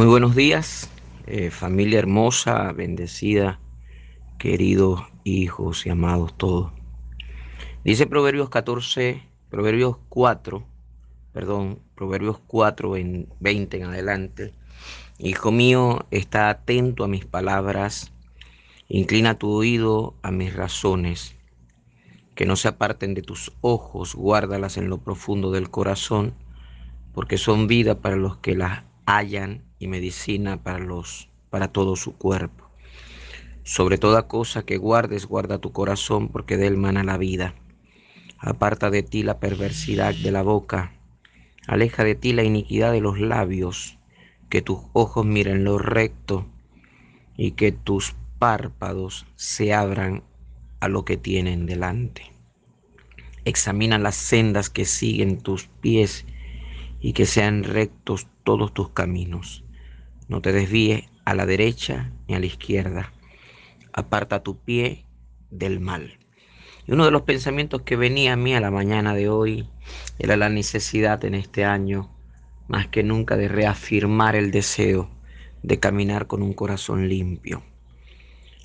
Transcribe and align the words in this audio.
Muy 0.00 0.08
buenos 0.08 0.34
días, 0.34 0.88
eh, 1.26 1.50
familia 1.50 1.98
hermosa, 1.98 2.72
bendecida, 2.72 3.60
queridos 4.38 5.02
hijos 5.24 5.84
y 5.84 5.90
amados 5.90 6.34
todos. 6.38 6.72
Dice 7.84 8.06
Proverbios 8.06 8.48
14, 8.48 9.22
Proverbios 9.50 9.98
4, 10.08 10.66
perdón, 11.34 11.80
Proverbios 11.96 12.38
4 12.46 12.96
en 12.96 13.28
20 13.40 13.76
en 13.76 13.84
adelante. 13.84 14.54
Hijo 15.18 15.52
mío, 15.52 16.06
está 16.10 16.48
atento 16.48 17.04
a 17.04 17.08
mis 17.08 17.26
palabras, 17.26 18.10
inclina 18.88 19.38
tu 19.38 19.50
oído 19.50 20.14
a 20.22 20.30
mis 20.30 20.56
razones, 20.56 21.36
que 22.34 22.46
no 22.46 22.56
se 22.56 22.68
aparten 22.68 23.12
de 23.12 23.20
tus 23.20 23.52
ojos, 23.60 24.14
guárdalas 24.14 24.78
en 24.78 24.88
lo 24.88 24.96
profundo 24.96 25.50
del 25.50 25.68
corazón, 25.68 26.32
porque 27.12 27.36
son 27.36 27.66
vida 27.66 28.00
para 28.00 28.16
los 28.16 28.38
que 28.38 28.54
las 28.54 28.89
hallan 29.06 29.64
y 29.78 29.88
medicina 29.88 30.62
para 30.62 30.78
los 30.78 31.30
para 31.50 31.68
todo 31.68 31.96
su 31.96 32.16
cuerpo. 32.16 32.70
Sobre 33.64 33.98
toda 33.98 34.26
cosa 34.26 34.64
que 34.64 34.78
guardes, 34.78 35.26
guarda 35.26 35.58
tu 35.58 35.72
corazón, 35.72 36.28
porque 36.28 36.56
de 36.56 36.68
él 36.68 36.76
mana 36.76 37.04
la 37.04 37.18
vida. 37.18 37.54
Aparta 38.38 38.90
de 38.90 39.02
ti 39.02 39.22
la 39.22 39.38
perversidad 39.38 40.14
de 40.14 40.30
la 40.30 40.42
boca, 40.42 40.94
aleja 41.66 42.04
de 42.04 42.14
ti 42.14 42.32
la 42.32 42.42
iniquidad 42.42 42.92
de 42.92 43.00
los 43.00 43.20
labios, 43.20 43.98
que 44.48 44.62
tus 44.62 44.78
ojos 44.92 45.26
miren 45.26 45.64
lo 45.64 45.78
recto 45.78 46.46
y 47.36 47.52
que 47.52 47.70
tus 47.70 48.14
párpados 48.38 49.26
se 49.36 49.74
abran 49.74 50.22
a 50.80 50.88
lo 50.88 51.04
que 51.04 51.16
tienen 51.16 51.66
delante. 51.66 52.32
Examina 53.44 53.98
las 53.98 54.16
sendas 54.16 54.70
que 54.70 54.84
siguen 54.84 55.40
tus 55.40 55.66
pies 55.66 56.24
y 57.00 57.12
que 57.12 57.26
sean 57.26 57.64
rectos 57.64 58.26
todos 58.50 58.74
tus 58.74 58.88
caminos. 58.88 59.62
No 60.26 60.42
te 60.42 60.50
desvíes 60.50 61.04
a 61.24 61.36
la 61.36 61.46
derecha 61.46 62.10
ni 62.26 62.34
a 62.34 62.40
la 62.40 62.46
izquierda. 62.46 63.12
Aparta 63.92 64.42
tu 64.42 64.58
pie 64.58 65.06
del 65.52 65.78
mal. 65.78 66.18
Y 66.84 66.90
uno 66.90 67.04
de 67.04 67.12
los 67.12 67.22
pensamientos 67.22 67.82
que 67.82 67.94
venía 67.94 68.32
a 68.32 68.36
mí 68.36 68.52
a 68.52 68.60
la 68.60 68.72
mañana 68.72 69.14
de 69.14 69.28
hoy 69.28 69.68
era 70.18 70.36
la 70.36 70.48
necesidad 70.48 71.24
en 71.24 71.36
este 71.36 71.64
año, 71.64 72.10
más 72.66 72.88
que 72.88 73.04
nunca, 73.04 73.36
de 73.36 73.46
reafirmar 73.46 74.34
el 74.34 74.50
deseo 74.50 75.08
de 75.62 75.78
caminar 75.78 76.26
con 76.26 76.42
un 76.42 76.52
corazón 76.52 77.08
limpio. 77.08 77.62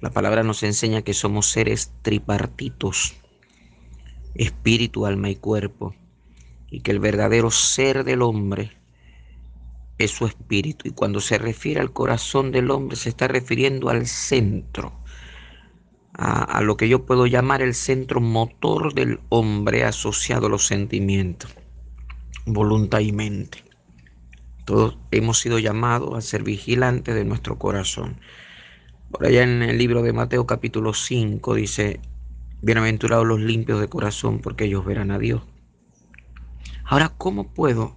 La 0.00 0.10
palabra 0.10 0.42
nos 0.42 0.64
enseña 0.64 1.02
que 1.02 1.14
somos 1.14 1.52
seres 1.52 1.92
tripartitos, 2.02 3.14
espíritu, 4.34 5.06
alma 5.06 5.30
y 5.30 5.36
cuerpo, 5.36 5.94
y 6.68 6.80
que 6.80 6.90
el 6.90 6.98
verdadero 6.98 7.52
ser 7.52 8.02
del 8.02 8.22
hombre 8.22 8.77
es 9.98 10.12
su 10.12 10.26
espíritu. 10.26 10.88
Y 10.88 10.92
cuando 10.92 11.20
se 11.20 11.38
refiere 11.38 11.80
al 11.80 11.92
corazón 11.92 12.52
del 12.52 12.70
hombre, 12.70 12.96
se 12.96 13.08
está 13.08 13.28
refiriendo 13.28 13.90
al 13.90 14.06
centro, 14.06 14.92
a, 16.14 16.60
lo 16.62 16.76
que 16.76 16.88
yo 16.88 17.06
puedo 17.06 17.26
llamar 17.26 17.62
el 17.62 17.74
centro 17.74 18.20
motor 18.20 18.92
del 18.94 19.20
hombre 19.28 19.84
asociado 19.84 20.46
a 20.46 20.50
los 20.50 20.66
sentimientos, 20.66 21.54
voluntad 22.46 23.00
y 23.00 23.12
mente. 23.12 23.64
Todos 24.64 24.98
hemos 25.12 25.38
sido 25.38 25.58
llamados 25.58 26.16
a 26.16 26.20
ser 26.20 26.42
vigilantes 26.42 27.14
de 27.14 27.24
nuestro 27.24 27.58
corazón. 27.58 28.20
Por 29.10 29.26
allá 29.26 29.42
en 29.42 29.62
el 29.62 29.78
libro 29.78 30.02
de 30.02 30.12
Mateo 30.12 30.46
capítulo 30.46 30.92
5 30.92 31.54
dice, 31.54 32.00
bienaventurados 32.62 33.26
los 33.26 33.40
limpios 33.40 33.80
de 33.80 33.88
corazón 33.88 34.40
porque 34.40 34.64
ellos 34.64 34.84
verán 34.84 35.10
a 35.10 35.18
Dios. 35.18 35.42
Ahora, 36.84 37.10
¿cómo 37.16 37.54
puedo 37.54 37.96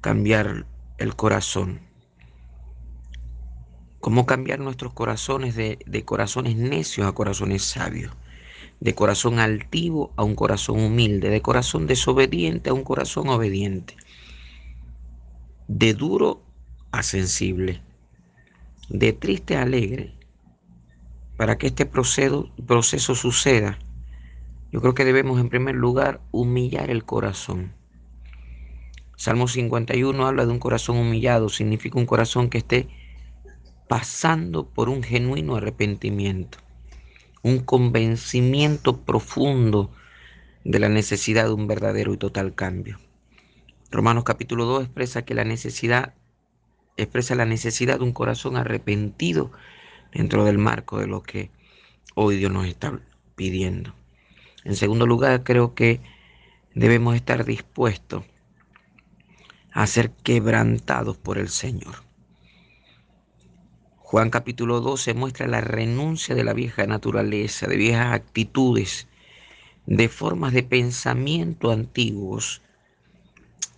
cambiar 0.00 0.66
el 0.98 1.14
corazón. 1.14 1.80
Cómo 4.00 4.24
cambiar 4.24 4.60
nuestros 4.60 4.92
corazones 4.92 5.54
de, 5.56 6.04
corazones 6.04 6.56
necios 6.56 7.06
a 7.06 7.12
corazones 7.12 7.64
sabios, 7.64 8.12
de 8.80 8.94
corazón 8.94 9.38
altivo 9.38 10.12
a 10.16 10.24
un 10.24 10.34
corazón 10.34 10.80
humilde, 10.80 11.28
de 11.28 11.42
corazón 11.42 11.86
desobediente 11.86 12.70
a 12.70 12.74
un 12.74 12.84
corazón 12.84 13.28
obediente, 13.28 13.96
de 15.68 15.92
duro 15.92 16.42
a 16.92 17.02
sensible, 17.02 17.82
de 18.88 19.12
triste 19.12 19.56
a 19.56 19.62
alegre. 19.62 20.14
Para 21.36 21.58
que 21.58 21.66
este 21.66 21.84
proceso, 21.84 22.50
proceso 22.66 23.14
suceda, 23.14 23.78
yo 24.72 24.80
creo 24.80 24.94
que 24.94 25.04
debemos 25.04 25.38
en 25.40 25.50
primer 25.50 25.74
lugar 25.74 26.22
humillar 26.32 26.90
el 26.90 27.04
corazón 27.04 27.74
Salmo 29.16 29.48
51 29.48 30.26
habla 30.26 30.44
de 30.44 30.52
un 30.52 30.58
corazón 30.58 30.98
humillado, 30.98 31.48
significa 31.48 31.98
un 31.98 32.04
corazón 32.04 32.50
que 32.50 32.58
esté 32.58 32.88
pasando 33.88 34.68
por 34.68 34.90
un 34.90 35.02
genuino 35.02 35.56
arrepentimiento, 35.56 36.58
un 37.42 37.60
convencimiento 37.60 39.00
profundo 39.00 39.90
de 40.64 40.78
la 40.80 40.90
necesidad 40.90 41.46
de 41.46 41.54
un 41.54 41.66
verdadero 41.66 42.12
y 42.12 42.18
total 42.18 42.54
cambio. 42.54 42.98
Romanos 43.90 44.24
capítulo 44.24 44.66
2 44.66 44.84
expresa 44.84 45.24
que 45.24 45.34
la 45.34 45.44
necesidad 45.44 46.12
expresa 46.98 47.34
la 47.34 47.46
necesidad 47.46 47.98
de 47.98 48.04
un 48.04 48.12
corazón 48.12 48.56
arrepentido 48.56 49.50
dentro 50.12 50.44
del 50.44 50.58
marco 50.58 50.98
de 50.98 51.06
lo 51.06 51.22
que 51.22 51.50
hoy 52.14 52.36
Dios 52.36 52.52
nos 52.52 52.66
está 52.66 53.00
pidiendo. 53.34 53.94
En 54.64 54.76
segundo 54.76 55.06
lugar, 55.06 55.42
creo 55.42 55.74
que 55.74 56.00
debemos 56.74 57.14
estar 57.14 57.44
dispuestos 57.44 58.24
a 59.76 59.86
ser 59.86 60.10
quebrantados 60.10 61.18
por 61.18 61.36
el 61.36 61.50
Señor. 61.50 61.96
Juan 63.98 64.30
capítulo 64.30 64.80
12 64.80 65.12
muestra 65.12 65.46
la 65.46 65.60
renuncia 65.60 66.34
de 66.34 66.44
la 66.44 66.54
vieja 66.54 66.86
naturaleza, 66.86 67.66
de 67.66 67.76
viejas 67.76 68.14
actitudes, 68.14 69.06
de 69.84 70.08
formas 70.08 70.54
de 70.54 70.62
pensamiento 70.62 71.70
antiguos, 71.70 72.62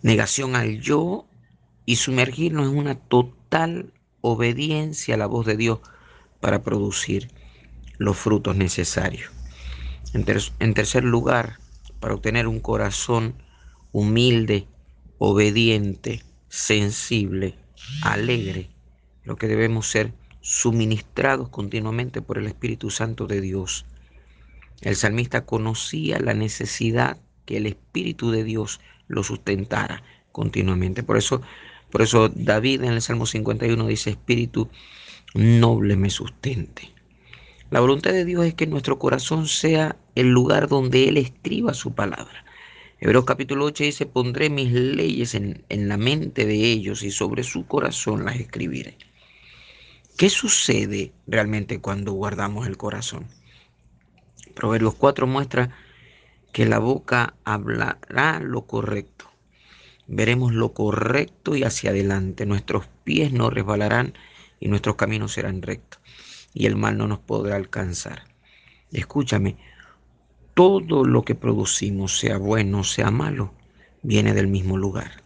negación 0.00 0.54
al 0.54 0.80
yo 0.80 1.26
y 1.84 1.96
sumergirnos 1.96 2.68
en 2.68 2.78
una 2.78 2.94
total 2.94 3.92
obediencia 4.20 5.16
a 5.16 5.18
la 5.18 5.26
voz 5.26 5.46
de 5.46 5.56
Dios 5.56 5.80
para 6.38 6.62
producir 6.62 7.28
los 7.96 8.16
frutos 8.16 8.54
necesarios. 8.54 9.32
En, 10.14 10.74
tercer 10.74 11.02
lugar, 11.02 11.58
para 11.98 12.14
obtener 12.14 12.46
un 12.46 12.60
corazón 12.60 13.42
humilde 13.90 14.68
obediente, 15.18 16.22
sensible, 16.48 17.54
alegre, 18.02 18.70
lo 19.24 19.36
que 19.36 19.48
debemos 19.48 19.88
ser 19.88 20.12
suministrados 20.40 21.48
continuamente 21.48 22.22
por 22.22 22.38
el 22.38 22.46
Espíritu 22.46 22.90
Santo 22.90 23.26
de 23.26 23.40
Dios. 23.40 23.84
El 24.80 24.96
salmista 24.96 25.44
conocía 25.44 26.18
la 26.20 26.34
necesidad 26.34 27.18
que 27.44 27.56
el 27.56 27.66
Espíritu 27.66 28.30
de 28.30 28.44
Dios 28.44 28.80
lo 29.08 29.22
sustentara 29.24 30.02
continuamente. 30.32 31.02
Por 31.02 31.16
eso, 31.16 31.42
por 31.90 32.02
eso 32.02 32.28
David 32.28 32.84
en 32.84 32.92
el 32.92 33.02
Salmo 33.02 33.26
51 33.26 33.86
dice, 33.86 34.10
Espíritu 34.10 34.68
noble 35.34 35.96
me 35.96 36.10
sustente. 36.10 36.92
La 37.70 37.80
voluntad 37.80 38.12
de 38.12 38.24
Dios 38.24 38.46
es 38.46 38.54
que 38.54 38.66
nuestro 38.66 38.98
corazón 38.98 39.46
sea 39.46 39.96
el 40.14 40.28
lugar 40.28 40.68
donde 40.68 41.08
Él 41.08 41.18
escriba 41.18 41.74
su 41.74 41.92
palabra. 41.92 42.44
Hebreos 43.00 43.24
capítulo 43.24 43.64
8 43.66 43.84
dice, 43.84 44.06
pondré 44.06 44.50
mis 44.50 44.72
leyes 44.72 45.34
en, 45.36 45.64
en 45.68 45.88
la 45.88 45.96
mente 45.96 46.46
de 46.46 46.54
ellos 46.54 47.04
y 47.04 47.12
sobre 47.12 47.44
su 47.44 47.66
corazón 47.66 48.24
las 48.24 48.36
escribiré. 48.36 48.96
¿Qué 50.16 50.28
sucede 50.30 51.12
realmente 51.28 51.80
cuando 51.80 52.12
guardamos 52.12 52.66
el 52.66 52.76
corazón? 52.76 53.28
Proverbios 54.56 54.94
4 54.96 55.28
muestra 55.28 55.70
que 56.52 56.66
la 56.66 56.80
boca 56.80 57.34
hablará 57.44 58.40
lo 58.40 58.62
correcto. 58.62 59.30
Veremos 60.08 60.52
lo 60.52 60.72
correcto 60.72 61.54
y 61.54 61.62
hacia 61.62 61.90
adelante. 61.90 62.46
Nuestros 62.46 62.88
pies 63.04 63.32
no 63.32 63.48
resbalarán 63.48 64.14
y 64.58 64.66
nuestros 64.66 64.96
caminos 64.96 65.34
serán 65.34 65.62
rectos. 65.62 66.00
Y 66.52 66.66
el 66.66 66.74
mal 66.74 66.98
no 66.98 67.06
nos 67.06 67.20
podrá 67.20 67.54
alcanzar. 67.54 68.24
Escúchame, 68.90 69.56
todo 70.58 71.04
lo 71.04 71.22
que 71.22 71.36
producimos, 71.36 72.18
sea 72.18 72.36
bueno, 72.36 72.82
sea 72.82 73.12
malo, 73.12 73.54
viene 74.02 74.34
del 74.34 74.48
mismo 74.48 74.76
lugar. 74.76 75.22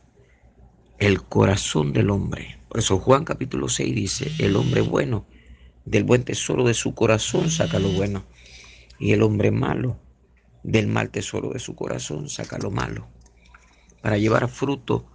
El 0.98 1.22
corazón 1.22 1.94
del 1.94 2.10
hombre. 2.10 2.58
Por 2.68 2.80
eso 2.80 2.98
Juan 2.98 3.24
capítulo 3.24 3.70
6 3.70 3.94
dice, 3.94 4.30
el 4.40 4.56
hombre 4.56 4.82
bueno, 4.82 5.24
del 5.86 6.04
buen 6.04 6.22
tesoro 6.24 6.64
de 6.64 6.74
su 6.74 6.94
corazón 6.94 7.50
saca 7.50 7.78
lo 7.78 7.88
bueno. 7.88 8.24
Y 8.98 9.12
el 9.12 9.22
hombre 9.22 9.50
malo, 9.50 9.98
del 10.64 10.86
mal 10.86 11.08
tesoro 11.08 11.48
de 11.48 11.60
su 11.60 11.74
corazón 11.74 12.28
saca 12.28 12.58
lo 12.58 12.70
malo. 12.70 13.08
Para 14.02 14.18
llevar 14.18 14.50
fruto 14.50 15.06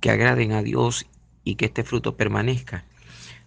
que 0.00 0.10
agraden 0.10 0.52
a 0.52 0.62
Dios 0.62 1.08
y 1.42 1.56
que 1.56 1.64
este 1.64 1.82
fruto 1.82 2.16
permanezca, 2.16 2.84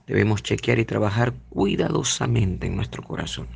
debemos 0.05 0.43
chequear 0.43 0.79
y 0.79 0.83
trabajar 0.83 1.33
cuidadosamente 1.47 2.67
en 2.67 2.75
nuestro 2.75 3.03
corazón. 3.03 3.47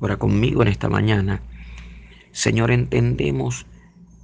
Ahora 0.00 0.16
conmigo 0.16 0.62
en 0.62 0.68
esta 0.68 0.88
mañana 0.88 1.42
Señor, 2.34 2.72
entendemos 2.72 3.64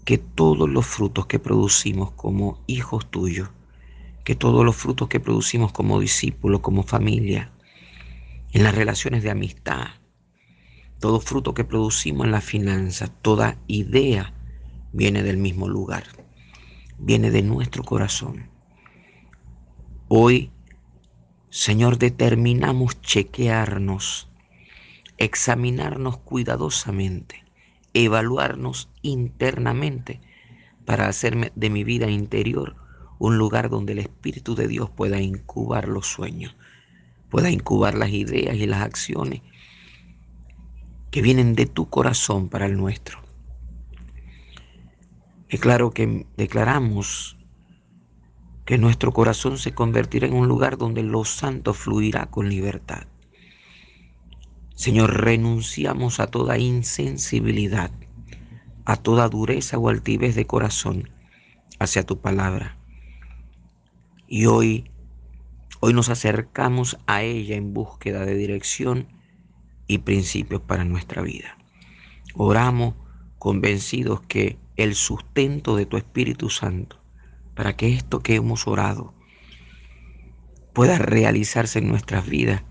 que 0.05 0.19
todos 0.19 0.69
los 0.69 0.85
frutos 0.85 1.27
que 1.27 1.39
producimos 1.39 2.11
como 2.11 2.59
hijos 2.67 3.09
tuyos, 3.09 3.51
que 4.25 4.35
todos 4.35 4.65
los 4.65 4.75
frutos 4.75 5.07
que 5.07 5.21
producimos 5.21 5.71
como 5.71 6.01
discípulos, 6.01 6.61
como 6.61 6.83
familia, 6.83 7.53
en 8.51 8.65
las 8.65 8.75
relaciones 8.75 9.23
de 9.23 9.31
amistad, 9.31 9.91
todo 10.99 11.21
fruto 11.21 11.55
que 11.55 11.63
producimos 11.63 12.27
en 12.27 12.33
la 12.33 12.41
finanza, 12.41 13.07
toda 13.07 13.59
idea 13.69 14.35
viene 14.93 15.23
del 15.23 15.37
mismo 15.37 15.69
lugar, 15.69 16.03
viene 16.99 17.31
de 17.31 17.43
nuestro 17.43 17.85
corazón. 17.85 18.51
Hoy, 20.09 20.51
Señor, 21.49 21.97
determinamos 21.97 23.01
chequearnos, 23.03 24.29
examinarnos 25.17 26.19
cuidadosamente, 26.19 27.40
evaluarnos 27.95 28.89
internamente 29.03 30.21
para 30.85 31.09
hacerme 31.09 31.53
de 31.55 31.71
mi 31.71 31.85
vida 31.85 32.11
interior 32.11 32.77
un 33.19 33.37
lugar 33.37 33.69
donde 33.69 33.93
el 33.93 33.99
Espíritu 33.99 34.55
de 34.55 34.67
Dios 34.67 34.91
pueda 34.91 35.21
incubar 35.21 35.89
los 35.89 36.07
sueños, 36.07 36.57
pueda 37.29 37.51
incubar 37.51 37.95
las 37.95 38.11
ideas 38.11 38.57
y 38.57 38.67
las 38.67 38.81
acciones 38.81 39.43
que 41.11 41.23
vienen 41.23 41.55
de 41.55 41.67
tu 41.67 41.91
corazón 41.91 42.49
para 42.49 42.67
el 42.67 42.77
nuestro. 42.77 43.21
Es 45.51 45.61
claro 45.61 45.91
que 45.91 46.27
declaramos 46.37 47.37
que 48.65 48.79
nuestro 48.79 49.13
corazón 49.13 49.59
se 49.59 49.75
convertirá 49.75 50.29
en 50.29 50.35
un 50.35 50.47
lugar 50.47 50.79
donde 50.79 51.03
lo 51.03 51.25
santo 51.25 51.75
fluirá 51.75 52.27
con 52.27 52.49
libertad. 52.49 53.07
Señor, 54.81 55.23
renunciamos 55.23 56.21
a 56.21 56.29
toda 56.29 56.57
insensibilidad, 56.57 57.91
a 58.87 58.97
toda 58.97 59.29
dureza 59.29 59.77
o 59.77 59.91
altivez 59.91 60.35
de 60.35 60.47
corazón 60.47 61.11
hacia 61.79 62.07
tu 62.07 62.23
palabra. 62.23 62.79
Y 64.27 64.47
hoy, 64.47 64.91
hoy 65.81 65.93
nos 65.93 66.09
acercamos 66.09 66.97
a 67.07 67.21
ella 67.23 67.57
en 67.57 67.75
búsqueda 67.75 68.25
de 68.25 68.35
dirección 68.35 69.09
y 69.87 69.99
principios 69.99 70.63
para 70.63 70.87
nuestra 70.87 71.21
vida. 71.21 71.59
Oramos 72.33 72.95
convencidos 73.39 74.23
que 74.23 74.57
el 74.77 74.95
sustento 74.95 75.77
de 75.77 75.85
tu 75.85 75.99
Espíritu 75.99 76.49
Santo, 76.49 76.99
para 77.55 77.77
que 77.77 77.93
esto 77.93 78.21
que 78.21 78.37
hemos 78.37 78.67
orado 78.67 79.13
pueda 80.73 80.97
realizarse 80.97 81.81
en 81.81 81.89
nuestras 81.89 82.27
vidas, 82.27 82.63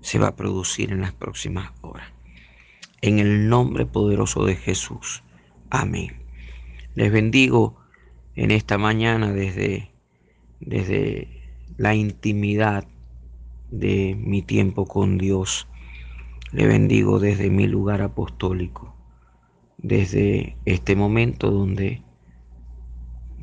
se 0.00 0.18
va 0.18 0.28
a 0.28 0.36
producir 0.36 0.92
en 0.92 1.00
las 1.00 1.12
próximas 1.12 1.72
horas. 1.80 2.08
En 3.02 3.18
el 3.18 3.48
nombre 3.48 3.86
poderoso 3.86 4.44
de 4.44 4.56
Jesús. 4.56 5.22
Amén. 5.70 6.22
Les 6.94 7.10
bendigo 7.10 7.76
en 8.34 8.50
esta 8.50 8.78
mañana 8.78 9.32
desde, 9.32 9.90
desde 10.60 11.28
la 11.76 11.94
intimidad 11.94 12.86
de 13.70 14.16
mi 14.18 14.42
tiempo 14.42 14.86
con 14.86 15.18
Dios 15.18 15.66
le 16.52 16.66
bendigo 16.66 17.20
desde 17.20 17.48
mi 17.48 17.68
lugar 17.68 18.02
apostólico, 18.02 18.94
desde 19.78 20.56
este 20.64 20.96
momento 20.96 21.50
donde, 21.50 22.02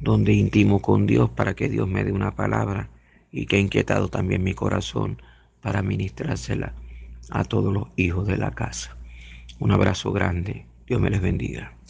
donde 0.02 0.34
intimo 0.34 0.82
con 0.82 1.08
Dios 1.08 1.30
para 1.30 1.56
que 1.56 1.70
Dios 1.70 1.88
me 1.88 2.04
dé 2.04 2.12
una 2.12 2.36
palabra 2.36 2.90
y 3.32 3.46
que 3.46 3.56
ha 3.56 3.60
inquietado 3.60 4.10
también 4.10 4.44
mi 4.44 4.54
corazón 4.54 5.22
para 5.62 5.82
ministrársela 5.82 6.74
a 7.30 7.44
todos 7.44 7.74
los 7.74 7.88
hijos 7.96 8.28
de 8.28 8.38
la 8.38 8.52
casa. 8.52 8.98
Un 9.60 9.72
abrazo 9.72 10.12
grande. 10.12 10.66
Dios 10.86 11.02
me 11.02 11.10
les 11.10 11.22
bendiga. 11.22 11.77